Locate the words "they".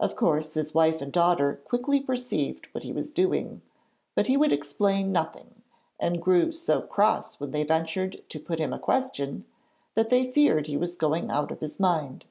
7.52-7.62, 10.10-10.32